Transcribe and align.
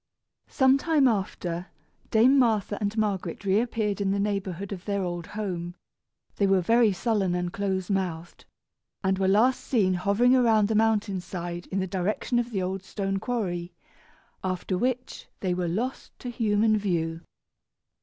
Some 0.47 0.79
time 0.79 1.07
after, 1.07 1.67
Dame 2.09 2.39
Martha 2.39 2.75
and 2.81 2.97
Margaret 2.97 3.45
reappeared 3.45 4.01
in 4.01 4.09
the 4.09 4.19
neighborhood 4.19 4.71
of 4.71 4.85
their 4.85 5.03
old 5.03 5.27
home. 5.27 5.75
They 6.37 6.47
were 6.47 6.59
very 6.59 6.91
sullen 6.91 7.35
and 7.35 7.53
close 7.53 7.87
mouthed, 7.87 8.45
and 9.03 9.19
were 9.19 9.27
last 9.27 9.59
seen 9.63 9.93
hovering 9.93 10.35
around 10.35 10.69
the 10.69 10.73
mountain 10.73 11.21
side 11.21 11.67
in 11.67 11.79
the 11.81 11.85
direction 11.85 12.39
of 12.39 12.49
the 12.49 12.63
old 12.63 12.81
stone 12.81 13.19
quarry, 13.19 13.75
after 14.43 14.75
which 14.75 15.27
they 15.39 15.53
were 15.53 15.67
lost 15.67 16.17
to 16.17 16.31
human 16.31 16.77
view. 16.79 17.21